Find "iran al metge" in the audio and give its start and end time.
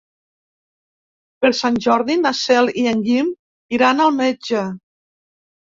3.79-4.69